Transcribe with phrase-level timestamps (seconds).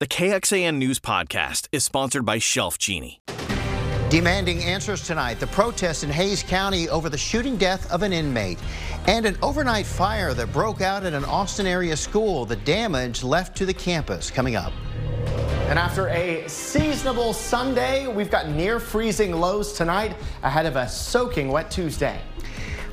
[0.00, 3.20] The KXAN News Podcast is sponsored by Shelf Genie.
[4.10, 8.60] Demanding answers tonight, the protest in Hays County over the shooting death of an inmate
[9.08, 12.44] and an overnight fire that broke out at an Austin area school.
[12.44, 14.72] The damage left to the campus coming up.
[15.66, 21.48] And after a seasonable Sunday, we've got near freezing lows tonight ahead of a soaking
[21.48, 22.20] wet Tuesday.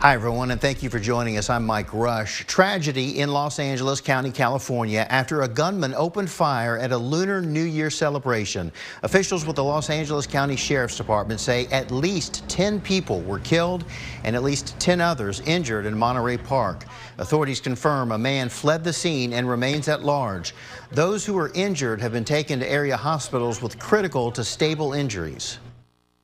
[0.02, 1.50] Hi, everyone, and thank you for joining us.
[1.50, 2.46] I'm Mike Rush.
[2.46, 7.64] Tragedy in Los Angeles County, California, after a gunman opened fire at a Lunar New
[7.64, 8.74] Year celebration.
[9.04, 13.86] Officials with the Los Angeles County Sheriff's Department say at least 10 people were killed
[14.26, 16.84] and at least 10 others injured in Monterey Park.
[17.18, 20.54] Authorities confirm a man fled the scene and remains at large.
[20.92, 25.58] Those who were injured have been taken to area hospitals with critical to stable injuries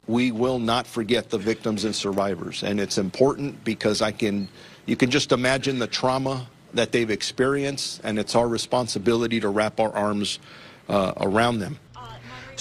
[0.08, 2.64] we will not forget the victims and survivors.
[2.64, 4.50] And it's important because I can,
[4.86, 9.80] you can just imagine the trauma that they've experienced, and it's our responsibility to wrap
[9.80, 10.40] our arms
[10.90, 11.80] uh, around them.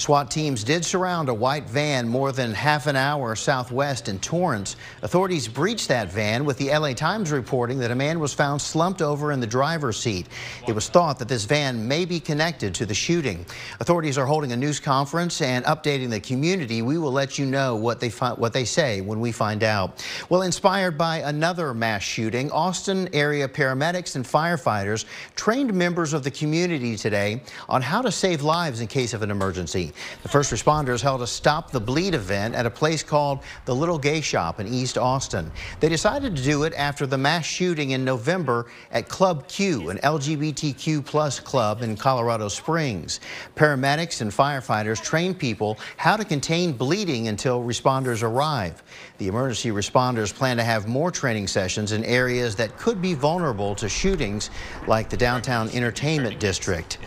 [0.01, 4.75] SWAT teams did surround a white van more than half an hour southwest in Torrance.
[5.03, 9.03] Authorities breached that van with the LA Times reporting that a man was found slumped
[9.03, 10.25] over in the driver's seat.
[10.67, 13.45] It was thought that this van may be connected to the shooting.
[13.79, 16.81] Authorities are holding a news conference and updating the community.
[16.81, 20.03] We will let you know what they what they say when we find out.
[20.29, 26.31] Well, inspired by another mass shooting, Austin area paramedics and firefighters trained members of the
[26.31, 29.90] community today on how to save lives in case of an emergency.
[30.23, 33.97] The first responders held a Stop the Bleed event at a place called the Little
[33.97, 35.51] Gay Shop in East Austin.
[35.79, 39.97] They decided to do it after the mass shooting in November at Club Q, an
[39.99, 43.19] LGBTQ plus club in Colorado Springs.
[43.55, 48.83] Paramedics and firefighters train people how to contain bleeding until responders arrive.
[49.21, 53.75] The emergency responders plan to have more training sessions in areas that could be vulnerable
[53.75, 54.49] to shootings
[54.87, 56.97] like the downtown entertainment district.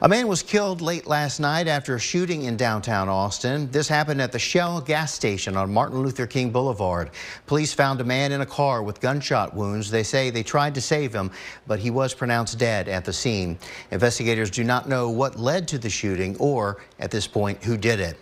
[0.00, 3.70] A man was killed late last night after a shooting in downtown Austin.
[3.70, 7.10] This happened at the Shell gas station on Martin Luther King Boulevard.
[7.44, 9.90] Police found a man in a car with gunshot wounds.
[9.90, 11.30] They say they tried to save him,
[11.66, 13.58] but he was pronounced dead at the scene.
[13.90, 18.00] Investigators do not know what led to the shooting or, at this point, who did
[18.00, 18.16] it.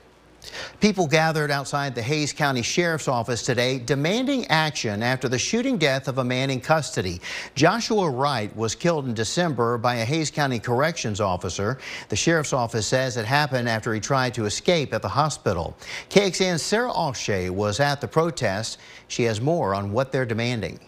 [0.80, 6.08] People gathered outside the Hays County Sheriff's Office today demanding action after the shooting death
[6.08, 7.20] of a man in custody.
[7.54, 11.78] Joshua Wright was killed in December by a Hays County corrections officer.
[12.08, 15.76] The Sheriff's Office says it happened after he tried to escape at the hospital.
[16.10, 18.78] KXAN's Sarah Alshay was at the protest.
[19.08, 20.80] She has more on what they're demanding.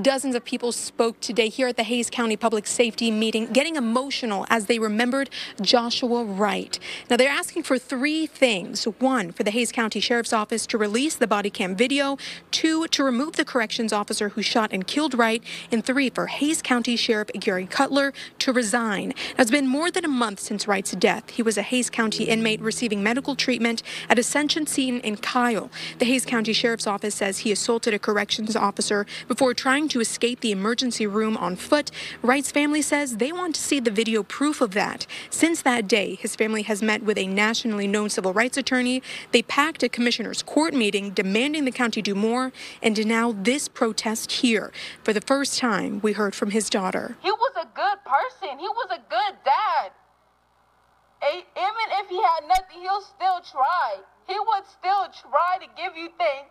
[0.00, 4.46] Dozens of people spoke today here at the Hays County Public Safety meeting, getting emotional
[4.48, 5.28] as they remembered
[5.60, 6.78] Joshua Wright.
[7.10, 8.84] Now, they're asking for three things.
[8.84, 12.16] One, for the Hays County Sheriff's Office to release the body cam video.
[12.50, 15.42] Two, to remove the corrections officer who shot and killed Wright.
[15.70, 19.08] And three, for Hays County Sheriff Gary Cutler to resign.
[19.08, 21.30] Now, it's been more than a month since Wright's death.
[21.30, 25.68] He was a Hays County inmate receiving medical treatment at Ascension Seton in Kyle.
[25.98, 30.40] The Hays County Sheriff's Office says he assaulted a corrections officer before trying to escape
[30.40, 31.90] the emergency room on foot.
[32.22, 35.06] Wright's family says they want to see the video proof of that.
[35.28, 39.02] Since that day, his family has met with a nationally known civil rights attorney.
[39.32, 42.52] They packed a commissioner's court meeting demanding the county do more,
[42.82, 44.72] and now this protest here.
[45.02, 47.16] For the first time, we heard from his daughter.
[47.22, 48.58] He was a good person.
[48.58, 49.92] He was a good dad.
[51.22, 53.96] Even if he had nothing, he'll still try.
[54.26, 56.48] He would still try to give you things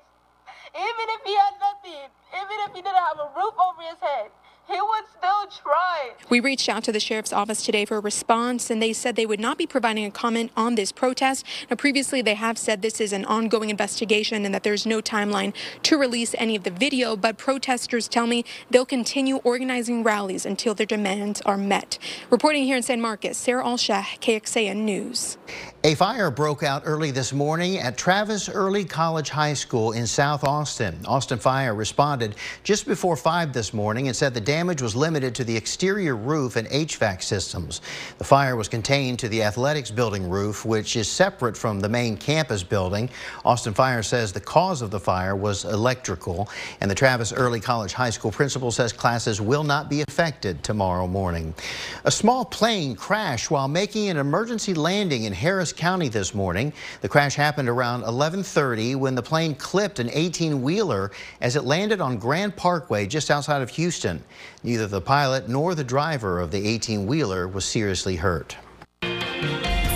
[0.75, 4.31] even if he had nothing, even if he didn't have a roof over his head,
[4.69, 6.11] he would still try.
[6.29, 9.25] We reached out to the sheriff's office today for a response, and they said they
[9.25, 11.43] would not be providing a comment on this protest.
[11.69, 15.53] Now, previously, they have said this is an ongoing investigation and that there's no timeline
[15.83, 20.75] to release any of the video, but protesters tell me they'll continue organizing rallies until
[20.75, 21.97] their demands are met.
[22.29, 25.37] Reporting here in San Marcos, Sarah Alshah, KXAN News.
[25.83, 30.43] A fire broke out early this morning at Travis Early College High School in South
[30.43, 30.99] Austin.
[31.05, 35.43] Austin Fire responded just before 5 this morning and said the damage was limited to
[35.43, 37.81] the exterior roof and HVAC systems.
[38.17, 42.17] The fire was contained to the athletics building roof, which is separate from the main
[42.17, 43.09] campus building.
[43.45, 46.49] Austin Fire says the cause of the fire was electrical,
[46.81, 51.07] and the Travis Early College High School principal says classes will not be affected tomorrow
[51.07, 51.53] morning.
[52.03, 56.73] A small plane crashed while making an emergency landing in Harris County this morning.
[57.01, 61.11] The crash happened around 1130 when the plane clipped an 18-wheeler
[61.41, 64.23] as it landed on Grand Parkway just outside of Houston.
[64.63, 68.57] Neither the pilot nor the driver of the 18-wheeler was seriously hurt.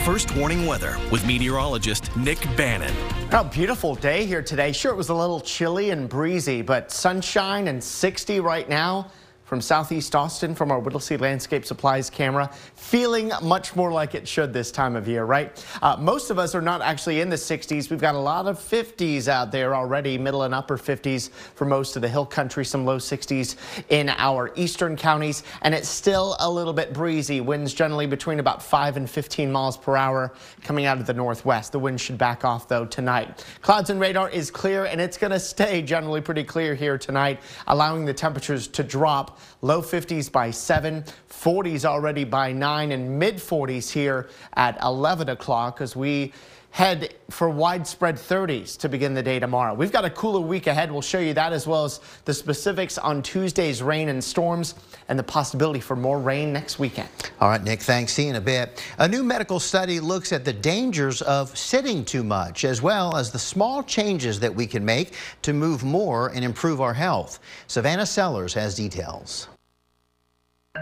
[0.05, 2.93] First warning weather with meteorologist Nick Bannon.
[3.31, 4.71] A beautiful day here today.
[4.71, 9.09] Sure, it was a little chilly and breezy, but sunshine and 60 right now.
[9.53, 12.51] From southeast Austin from our Whittlesey Landscape Supplies camera.
[12.73, 15.63] Feeling much more like it should this time of year, right?
[15.79, 17.91] Uh, most of us are not actually in the 60s.
[17.91, 21.95] We've got a lot of 50s out there already, middle and upper 50s for most
[21.95, 23.55] of the hill country, some low 60s
[23.89, 27.39] in our eastern counties, and it's still a little bit breezy.
[27.39, 30.33] Winds generally between about 5 and 15 miles per hour
[30.63, 31.73] coming out of the northwest.
[31.73, 33.45] The wind should back off though tonight.
[33.61, 37.39] Clouds and radar is clear and it's going to stay generally pretty clear here tonight,
[37.67, 43.35] allowing the temperatures to drop low 50s by 7, 40s already by 9 and mid
[43.35, 46.33] 40s here at 11 o'clock as we
[46.73, 49.75] head for widespread 30s to begin the day tomorrow.
[49.75, 50.91] We've got a cooler week ahead.
[50.91, 54.73] We'll show you that as well as the specifics on Tuesday's rain and storms
[55.07, 57.09] and the possibility for more rain next weekend.
[57.39, 58.13] All right, Nick, thanks.
[58.13, 58.83] See you in a bit.
[58.97, 63.31] A new medical study looks at the dangers of sitting too much, as well as
[63.31, 67.39] the small changes that we can make to move more and improve our health.
[67.67, 69.47] Savannah Sellers has details.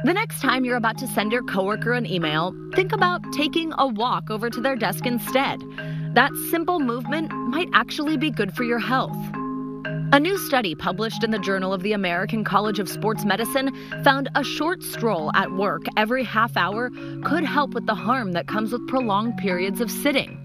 [0.05, 3.85] The next time you're about to send your coworker an email, think about taking a
[3.85, 5.61] walk over to their desk instead.
[6.15, 9.17] That simple movement might actually be good for your health.
[10.13, 14.29] A new study published in the Journal of the American College of Sports Medicine found
[14.33, 16.89] a short stroll at work every half hour
[17.25, 20.39] could help with the harm that comes with prolonged periods of sitting.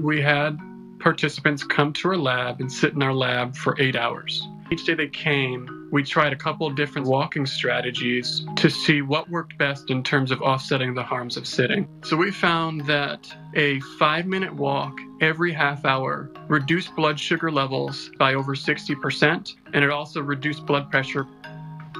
[0.00, 0.58] We had
[1.00, 4.42] participants come to our lab and sit in our lab for eight hours.
[4.72, 9.56] Each day they came, we tried a couple different walking strategies to see what worked
[9.58, 11.88] best in terms of offsetting the harms of sitting.
[12.04, 18.10] So we found that a five minute walk every half hour reduced blood sugar levels
[18.18, 21.26] by over 60%, and it also reduced blood pressure.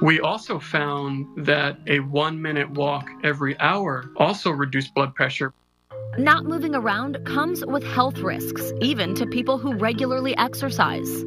[0.01, 5.53] We also found that a one minute walk every hour also reduced blood pressure.
[6.17, 11.23] Not moving around comes with health risks, even to people who regularly exercise.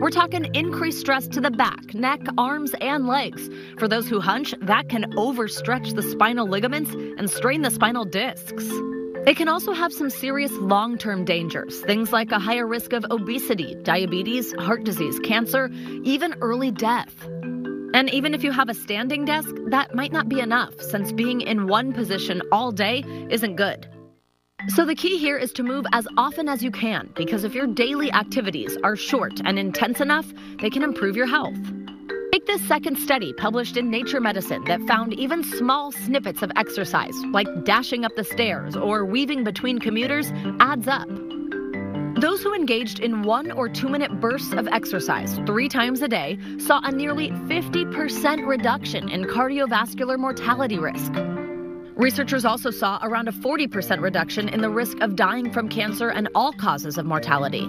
[0.00, 3.50] We're talking increased stress to the back, neck, arms, and legs.
[3.78, 8.64] For those who hunch, that can overstretch the spinal ligaments and strain the spinal discs.
[9.26, 13.04] It can also have some serious long term dangers, things like a higher risk of
[13.10, 15.68] obesity, diabetes, heart disease, cancer,
[16.04, 17.12] even early death.
[17.92, 21.40] And even if you have a standing desk, that might not be enough, since being
[21.40, 23.88] in one position all day isn't good.
[24.66, 27.66] So the key here is to move as often as you can because if your
[27.66, 30.26] daily activities are short and intense enough,
[30.60, 31.56] they can improve your health.
[32.32, 37.14] Take this second study published in Nature Medicine that found even small snippets of exercise,
[37.32, 41.08] like dashing up the stairs or weaving between commuters, adds up.
[42.20, 46.36] Those who engaged in one or two minute bursts of exercise three times a day
[46.58, 51.12] saw a nearly 50% reduction in cardiovascular mortality risk.
[51.98, 56.28] Researchers also saw around a 40% reduction in the risk of dying from cancer and
[56.32, 57.64] all causes of mortality.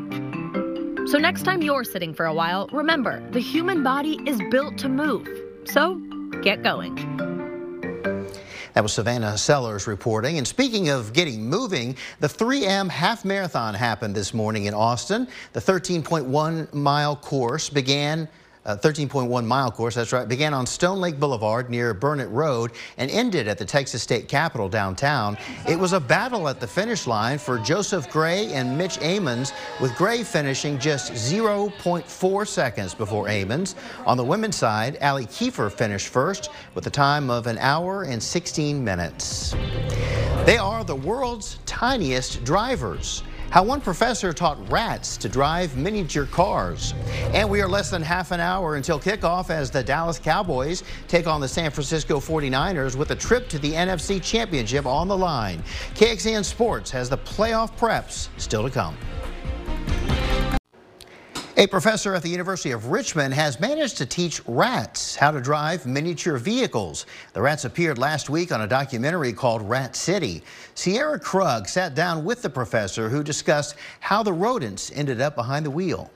[1.07, 4.87] So, next time you're sitting for a while, remember the human body is built to
[4.87, 5.27] move.
[5.65, 5.95] So,
[6.43, 6.95] get going.
[8.75, 10.37] That was Savannah Sellers reporting.
[10.37, 15.27] And speaking of getting moving, the 3M Half Marathon happened this morning in Austin.
[15.53, 18.29] The 13.1 mile course began
[18.65, 23.09] Uh, 13.1 mile course, that's right, began on Stone Lake Boulevard near Burnet Road and
[23.09, 25.37] ended at the Texas State Capitol downtown.
[25.67, 29.95] It was a battle at the finish line for Joseph Gray and Mitch Amons, with
[29.95, 33.75] Gray finishing just 0.4 seconds before Amons.
[34.05, 38.21] On the women's side, Allie Kiefer finished first with a time of an hour and
[38.21, 39.55] 16 minutes.
[40.45, 46.93] They are the world's tiniest drivers how one professor taught rats to drive miniature cars.
[47.33, 51.25] And we are less than half an hour until kickoff as the Dallas Cowboys take
[51.25, 55.63] on the San Francisco 49ers with a trip to the NFC Championship on the line.
[55.95, 58.95] KXAN Sports has the playoff preps still to come.
[61.59, 65.85] A professor at the University of Richmond has managed to teach rats how to drive
[65.85, 67.05] miniature vehicles.
[67.33, 70.41] The rats appeared last week on a documentary called Rat City.
[70.73, 75.65] Sierra Krug sat down with the professor who discussed how the rodents ended up behind
[75.65, 76.09] the wheel.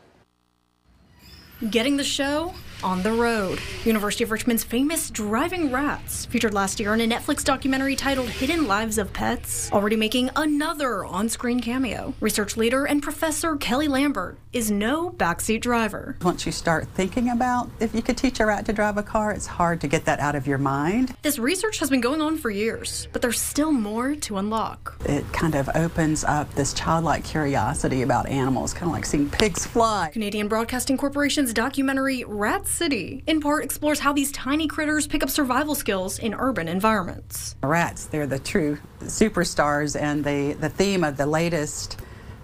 [1.70, 3.60] Getting the show on the road.
[3.84, 8.66] University of Richmond's famous driving rats, featured last year in a Netflix documentary titled Hidden
[8.66, 12.14] Lives of Pets, already making another on screen cameo.
[12.22, 16.16] Research leader and professor Kelly Lambert is no backseat driver.
[16.22, 19.32] Once you start thinking about if you could teach a rat to drive a car,
[19.32, 21.16] it's hard to get that out of your mind.
[21.24, 24.96] This research has been going on for years, but there's still more to unlock.
[25.06, 29.66] It kind of opens up this childlike curiosity about animals, kind of like seeing pigs
[29.66, 30.12] fly.
[30.14, 35.30] Canadian Broadcasting Corporation's documentary Rat City, in part, explores how these tiny critters pick up
[35.30, 37.56] survival skills in urban environments.
[37.64, 42.00] Rats, they're the true superstars, and the, the theme of the latest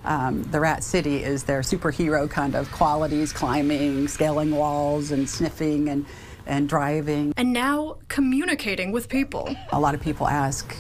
[0.06, 5.90] um, the Rat City is their superhero kind of qualities, climbing, scaling walls, and sniffing.
[5.90, 6.06] And
[6.46, 7.32] and driving.
[7.38, 9.56] And now communicating with people.
[9.72, 10.76] A lot of people ask,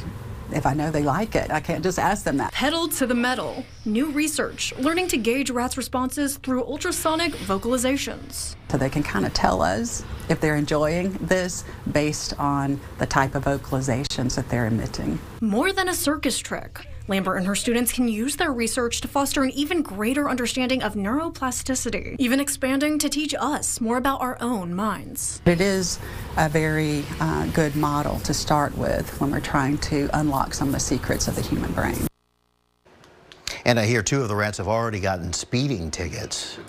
[0.51, 1.51] if I know they like it.
[1.51, 2.51] I can't just ask them that.
[2.51, 3.63] Pedal to the metal.
[3.85, 8.55] New research learning to gauge rats' responses through ultrasonic vocalizations.
[8.69, 13.35] So they can kind of tell us if they're enjoying this based on the type
[13.35, 15.19] of vocalizations that they're emitting.
[15.41, 16.87] More than a circus trick.
[17.09, 20.93] Lambert and her students can use their research to foster an even greater understanding of
[20.93, 25.41] neuroplasticity, even expanding to teach us more about our own minds.
[25.45, 25.99] It is
[26.37, 30.73] a very uh, good model to start with when we're trying to unlock some of
[30.75, 32.07] the secrets of the human brain.
[33.65, 36.59] And I hear two of the rats have already gotten speeding tickets.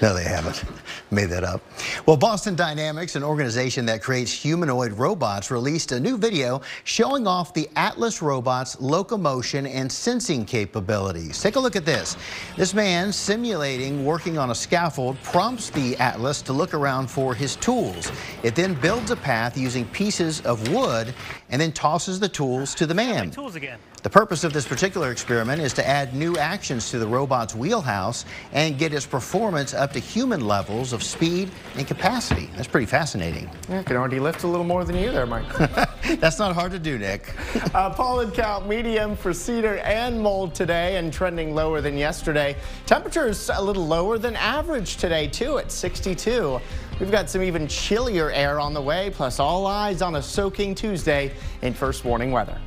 [0.00, 0.64] No, they haven't.
[1.10, 1.62] Made that up.
[2.04, 7.54] Well, Boston Dynamics, an organization that creates humanoid robots, released a new video showing off
[7.54, 11.40] the Atlas robot's locomotion and sensing capabilities.
[11.40, 12.18] Take a look at this.
[12.56, 17.56] This man simulating working on a scaffold prompts the Atlas to look around for his
[17.56, 18.12] tools.
[18.42, 21.14] It then builds a path using pieces of wood
[21.48, 23.30] and then tosses the tools to the man.
[23.30, 23.78] Tools again.
[24.02, 28.24] The purpose of this particular experiment is to add new actions to the robot's wheelhouse
[28.52, 32.48] and get its performance up to human levels of speed and capacity.
[32.54, 33.50] That's pretty fascinating.
[33.68, 35.46] Yeah, can already lift a little more than you there, Mike.
[36.20, 37.34] That's not hard to do, Nick.
[37.74, 42.56] uh, pollen count medium for cedar and mold today and trending lower than yesterday.
[42.86, 46.60] Temperatures a little lower than average today, too, at 62.
[47.00, 50.76] We've got some even chillier air on the way, plus all eyes on a soaking
[50.76, 52.58] Tuesday in first warning weather.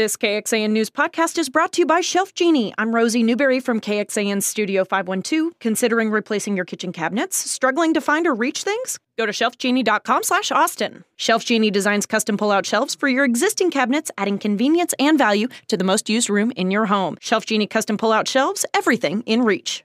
[0.00, 2.72] This KXAN News podcast is brought to you by Shelf Genie.
[2.78, 5.52] I'm Rosie Newberry from KXAN Studio 512.
[5.60, 7.36] Considering replacing your kitchen cabinets?
[7.36, 8.98] Struggling to find or reach things?
[9.18, 11.04] Go to shelfgenie.com slash Austin.
[11.16, 15.76] Shelf Genie designs custom pull-out shelves for your existing cabinets, adding convenience and value to
[15.76, 17.18] the most used room in your home.
[17.20, 19.84] Shelf Genie custom pull-out shelves, everything in reach.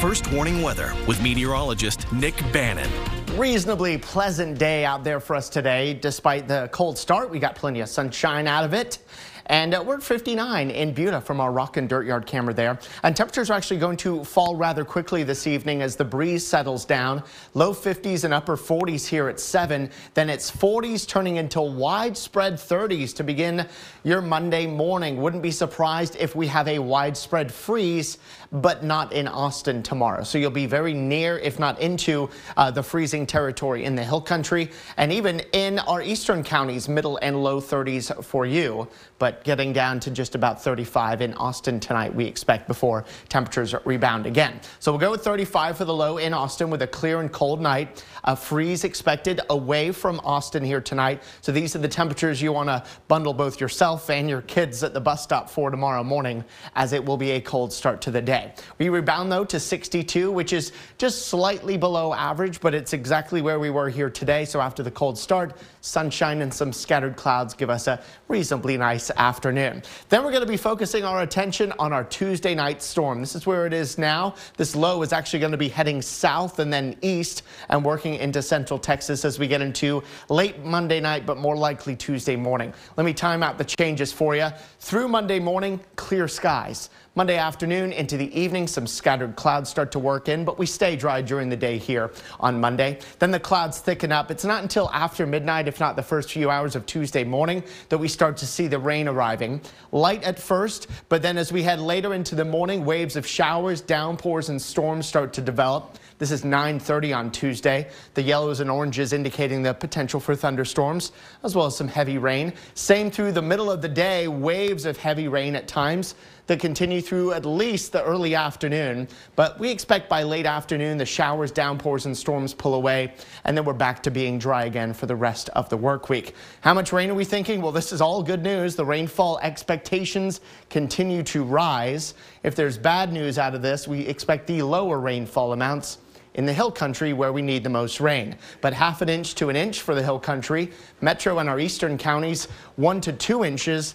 [0.00, 2.88] First warning weather with meteorologist Nick Bannon
[3.36, 5.94] reasonably pleasant day out there for us today.
[5.94, 8.98] Despite the cold start, we got plenty of sunshine out of it.
[9.46, 12.78] And uh, we're at 59 in Buda from our rock and dirt yard camera there.
[13.02, 16.84] And temperatures are actually going to fall rather quickly this evening as the breeze settles
[16.84, 17.22] down.
[17.52, 19.90] Low 50s and upper 40s here at 7.
[20.14, 23.66] Then it's 40s turning into widespread 30s to begin
[24.02, 25.20] your Monday morning.
[25.20, 28.18] Wouldn't be surprised if we have a widespread freeze,
[28.50, 30.22] but not in Austin tomorrow.
[30.22, 34.20] So you'll be very near, if not into, uh, the freezing territory in the hill
[34.20, 38.88] country and even in our eastern counties, middle and low 30s for you.
[39.18, 43.74] But but getting down to just about 35 in Austin tonight, we expect before temperatures
[43.84, 44.60] rebound again.
[44.78, 47.60] So we'll go with 35 for the low in Austin with a clear and cold
[47.60, 48.04] night.
[48.24, 51.22] A freeze expected away from Austin here tonight.
[51.40, 54.94] So these are the temperatures you want to bundle both yourself and your kids at
[54.94, 56.44] the bus stop for tomorrow morning,
[56.76, 58.54] as it will be a cold start to the day.
[58.78, 63.58] We rebound though to 62, which is just slightly below average, but it's exactly where
[63.58, 64.44] we were here today.
[64.44, 69.10] So after the cold start, sunshine and some scattered clouds give us a reasonably nice
[69.24, 69.82] afternoon.
[70.10, 73.20] Then we're going to be focusing our attention on our Tuesday night storm.
[73.20, 74.34] This is where it is now.
[74.58, 78.42] This low is actually going to be heading south and then east and working into
[78.42, 82.74] central Texas as we get into late Monday night, but more likely Tuesday morning.
[82.98, 84.48] Let me time out the changes for you.
[84.80, 86.90] Through Monday morning, clear skies.
[87.16, 90.96] Monday afternoon into the evening, some scattered clouds start to work in, but we stay
[90.96, 92.98] dry during the day here on Monday.
[93.20, 94.32] Then the clouds thicken up.
[94.32, 97.98] It's not until after midnight, if not the first few hours of Tuesday morning, that
[97.98, 99.60] we start to see the rain arriving.
[99.92, 103.80] Light at first, but then as we head later into the morning, waves of showers,
[103.80, 105.96] downpours, and storms start to develop.
[106.18, 107.90] This is 9.30 on Tuesday.
[108.14, 111.12] The yellows and oranges indicating the potential for thunderstorms,
[111.44, 112.54] as well as some heavy rain.
[112.74, 117.00] Same through the middle of the day, waves of heavy rain at times that continue
[117.00, 119.08] through at least the early afternoon.
[119.36, 123.64] But we expect by late afternoon, the showers, downpours, and storms pull away, and then
[123.64, 126.34] we're back to being dry again for the rest of the work week.
[126.60, 127.62] How much rain are we thinking?
[127.62, 128.76] Well, this is all good news.
[128.76, 132.14] The rainfall expectations continue to rise.
[132.42, 135.98] If there's bad news out of this, we expect the lower rainfall amounts
[136.34, 138.36] in the hill country where we need the most rain.
[138.60, 141.96] But half an inch to an inch for the hill country, metro and our eastern
[141.96, 142.46] counties,
[142.76, 143.94] one to two inches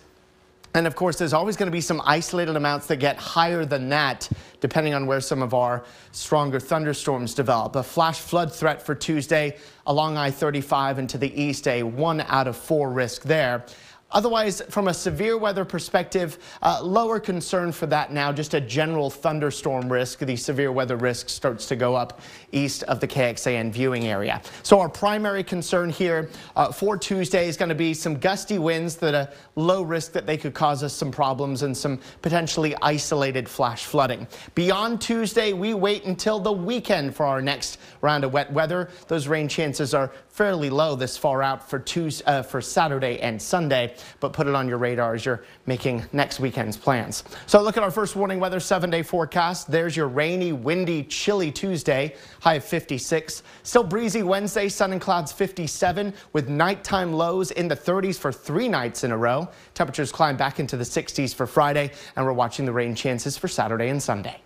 [0.74, 3.90] and of course, there's always going to be some isolated amounts that get higher than
[3.90, 7.76] that, depending on where some of our stronger thunderstorms develop.
[7.76, 9.58] A flash flood threat for Tuesday
[9.88, 13.66] along I-35 and to the east, a one out of four risk there.
[14.12, 19.10] Otherwise, from a severe weather perspective, uh, lower concern for that now, just a general
[19.10, 20.20] thunderstorm risk.
[20.20, 22.20] The severe weather risk starts to go up
[22.51, 24.42] east of the KXAN viewing area.
[24.63, 28.96] So our primary concern here uh, for Tuesday is going to be some gusty winds
[28.96, 33.48] that are low risk that they could cause us some problems and some potentially isolated
[33.48, 34.28] flash flooding.
[34.56, 38.89] Beyond Tuesday, we wait until the weekend for our next round of wet weather.
[39.08, 43.42] Those rain chances are fairly low this far out for Tuesday, uh, for Saturday and
[43.42, 47.24] Sunday, but put it on your radar as you're making next weekend's plans.
[47.46, 49.72] So look at our first warning weather seven day forecast.
[49.72, 53.44] There's your rainy, windy, chilly Tuesday, high of 56.
[53.63, 58.68] Still breezy Wednesday, sun and clouds 57 with nighttime lows in the 30s for three
[58.68, 59.48] nights in a row.
[59.74, 63.48] Temperatures climb back into the 60s for Friday, and we're watching the rain chances for
[63.48, 64.41] Saturday and Sunday.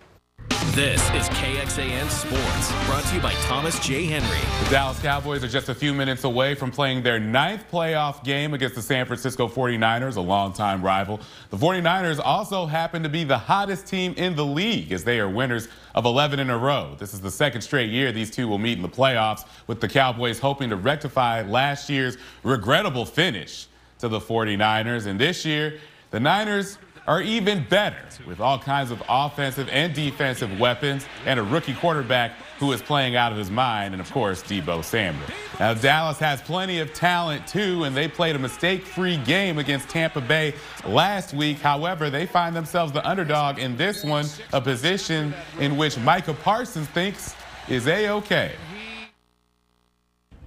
[0.76, 4.06] This is KXAN Sports, brought to you by Thomas J.
[4.06, 4.40] Henry.
[4.64, 8.56] The Dallas Cowboys are just a few minutes away from playing their ninth playoff game
[8.56, 11.20] against the San Francisco 49ers, a longtime rival.
[11.52, 15.30] The 49ers also happen to be the hottest team in the league as they are
[15.30, 16.96] winners of 11 in a row.
[16.98, 19.88] This is the second straight year these two will meet in the playoffs, with the
[19.88, 23.68] Cowboys hoping to rectify last year's regrettable finish
[24.00, 25.06] to the 49ers.
[25.06, 30.60] And this year, the Niners are even better with all kinds of offensive and defensive
[30.60, 34.42] weapons and a rookie quarterback who is playing out of his mind, and of course,
[34.44, 35.26] Deebo Samuel.
[35.60, 39.90] Now, Dallas has plenty of talent too, and they played a mistake free game against
[39.90, 40.54] Tampa Bay
[40.86, 41.60] last week.
[41.60, 46.88] However, they find themselves the underdog in this one, a position in which Micah Parsons
[46.88, 47.36] thinks
[47.68, 48.54] is a okay.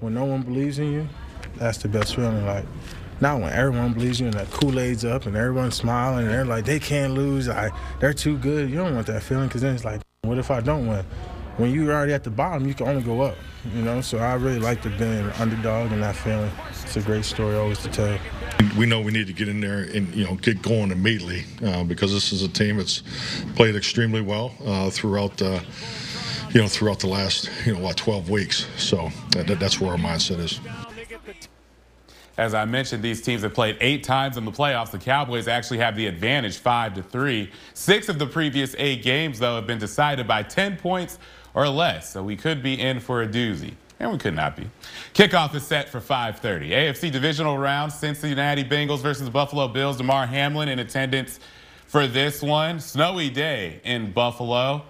[0.01, 1.09] When no one believes in you,
[1.57, 2.47] that's the best feeling.
[2.47, 2.65] Like,
[3.21, 6.65] not when everyone believes you and that Kool-Aid's up and everyone's smiling and they're like,
[6.65, 7.49] they can't lose.
[7.49, 7.71] I,
[8.01, 8.69] they're too good.
[8.69, 11.05] You don't want that feeling because then it's like, what if I don't win?
[11.57, 13.37] When you're already at the bottom, you can only go up,
[13.75, 14.03] you know?
[14.03, 16.51] So I really like to be an underdog and that feeling.
[16.83, 18.19] It's a great story always to tell.
[18.77, 21.85] We know we need to get in there and you know get going immediately uh,
[21.85, 23.03] because this is a team that's
[23.55, 25.61] played extremely well uh, throughout uh,
[26.51, 28.67] you know throughout the last you know what 12 weeks.
[28.77, 30.61] So that, that's where our mindset is.
[32.39, 34.91] As I mentioned, these teams have played eight times in the playoffs.
[34.91, 37.51] The Cowboys actually have the advantage, five to three.
[37.73, 41.19] Six of the previous eight games, though, have been decided by 10 points
[41.55, 42.13] or less.
[42.13, 43.75] So we could be in for a doozy.
[43.99, 44.69] And we could not be.
[45.15, 46.71] Kickoff is set for 5:30.
[46.71, 49.97] AFC divisional round: Cincinnati Bengals versus Buffalo Bills.
[49.97, 51.41] Damar Hamlin in attendance
[51.87, 52.79] for this one.
[52.79, 54.83] Snowy day in Buffalo,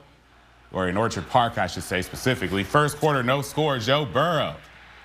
[0.73, 2.65] or in Orchard Park, I should say specifically.
[2.65, 3.79] First quarter, no score.
[3.79, 4.57] Joe Burrow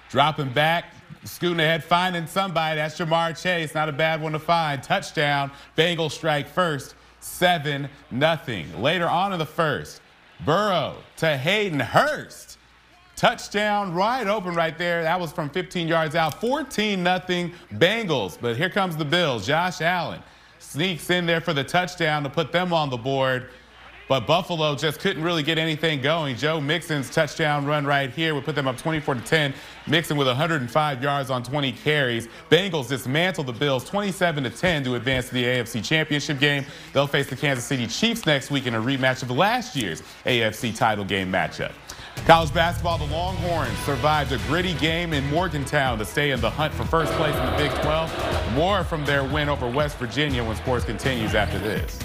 [0.09, 0.85] dropping back,
[1.23, 2.77] scooting ahead, finding somebody.
[2.77, 3.73] That's Ja'Marr Chase.
[3.73, 4.81] Not a bad one to find.
[4.81, 5.51] Touchdown.
[5.77, 6.95] Bengals strike first.
[7.19, 8.81] 7 nothing.
[8.81, 10.01] Later on in the first,
[10.45, 12.57] Burrow to Hayden Hurst.
[13.15, 15.03] Touchdown right open right there.
[15.03, 16.41] That was from 15 yards out.
[16.41, 18.37] 14 nothing Bengals.
[18.41, 19.45] But here comes the Bills.
[19.45, 20.21] Josh Allen
[20.57, 23.49] sneaks in there for the touchdown to put them on the board.
[24.07, 26.35] But Buffalo just couldn't really get anything going.
[26.35, 29.53] Joe Mixon's touchdown run right here would put them up 24 to 10.
[29.87, 32.27] Mixon with 105 yards on 20 carries.
[32.49, 36.65] Bengals dismantle the Bills 27 to 10 to advance to the AFC Championship game.
[36.93, 40.75] They'll face the Kansas City Chiefs next week in a rematch of last year's AFC
[40.75, 41.71] title game matchup.
[42.25, 46.73] College basketball, the Longhorns survived a gritty game in Morgantown to stay in the hunt
[46.73, 48.53] for first place in the Big 12.
[48.53, 51.99] More from their win over West Virginia when sports continues after this.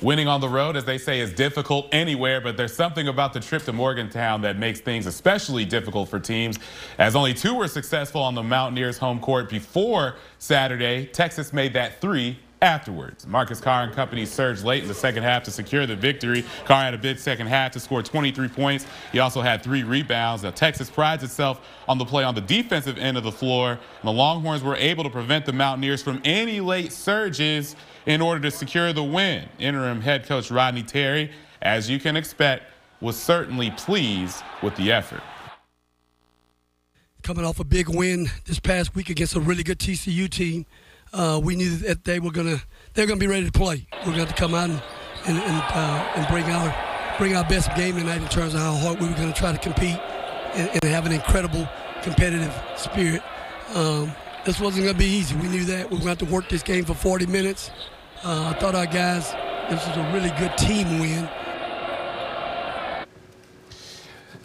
[0.00, 3.40] Winning on the road, as they say, is difficult anywhere, but there's something about the
[3.40, 6.56] trip to Morgantown that makes things especially difficult for teams,
[6.98, 11.06] as only two were successful on the Mountaineers' home court before Saturday.
[11.06, 13.26] Texas made that three afterwards.
[13.26, 16.44] Marcus Carr and company surged late in the second half to secure the victory.
[16.64, 18.86] Carr had a big second half to score 23 points.
[19.12, 20.42] He also had three rebounds.
[20.42, 23.72] Now, Texas prides itself on the play on the defensive end of the floor.
[23.72, 28.40] And the Longhorns were able to prevent the Mountaineers from any late surges in order
[28.40, 29.48] to secure the win.
[29.58, 31.30] Interim head coach Rodney Terry,
[31.62, 32.64] as you can expect,
[33.00, 35.22] was certainly pleased with the effort.
[37.22, 40.66] Coming off a big win this past week against a really good TCU team,
[41.12, 42.62] uh, we knew that they were gonna
[42.94, 43.86] they're gonna be ready to play.
[44.00, 44.82] We're gonna have to come out and
[45.26, 48.74] and and, uh, and bring our bring our best game tonight in terms of how
[48.74, 49.98] hard we were gonna try to compete
[50.54, 51.68] and, and have an incredible
[52.02, 53.22] competitive spirit.
[53.74, 54.12] Um,
[54.44, 55.36] this wasn't to be easy.
[55.36, 55.90] We knew that.
[55.90, 57.70] We were to have to work this game for 40 minutes.
[58.24, 59.32] Uh, I thought our guys,
[59.68, 61.28] this was a really good team win.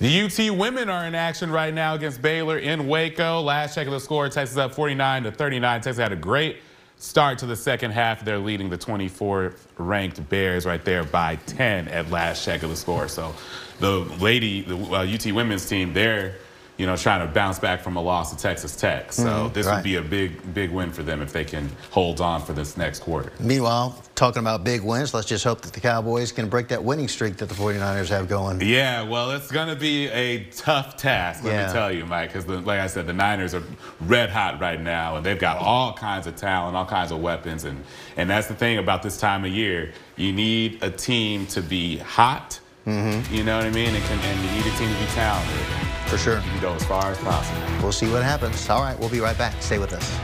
[0.03, 3.39] The UT women are in action right now against Baylor in Waco.
[3.39, 5.79] Last check of the score, Texas up 49 to 39.
[5.79, 6.57] Texas had a great
[6.97, 8.25] start to the second half.
[8.25, 12.75] They're leading the 24th ranked Bears right there by 10 at last check of the
[12.75, 13.07] score.
[13.07, 13.33] So
[13.79, 16.35] the lady, the uh, UT women's team, they're
[16.77, 19.13] you know, trying to bounce back from a loss to Texas Tech.
[19.13, 19.75] So Mhm, this right.
[19.75, 22.77] would be a big, big win for them if they can hold on for this
[22.77, 23.31] next quarter.
[23.39, 27.07] Meanwhile, talking about big wins, let's just hope that the Cowboys can break that winning
[27.07, 28.59] streak that the 49ers have going.
[28.62, 31.67] Yeah, well, it's going to be a tough task, let Yeah.
[31.67, 33.63] me tell you, Mike, because like I said, the Niners are
[34.01, 37.65] red hot right now, and they've got all kinds of talent, all kinds of weapons,
[37.65, 37.83] and
[38.17, 39.91] and that's the thing about this time of year.
[40.15, 42.59] You need a team to be hot.
[42.85, 43.33] Mm-hmm.
[43.33, 43.95] You know what I mean?
[43.95, 45.83] And, can, and you need a team to be talented.
[46.07, 46.43] For sure.
[46.53, 47.61] You go as far as possible.
[47.81, 48.69] We'll see what happens.
[48.69, 49.61] All right, we'll be right back.
[49.61, 50.19] Stay with us.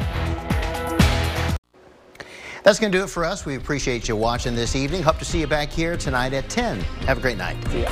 [2.63, 3.45] That's going to do it for us.
[3.45, 5.01] We appreciate you watching this evening.
[5.01, 6.79] Hope to see you back here tonight at 10.
[7.07, 7.57] Have a great night.
[7.69, 7.91] See ya.